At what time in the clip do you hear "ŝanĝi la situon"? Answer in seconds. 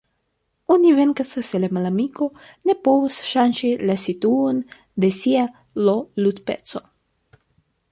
3.33-4.65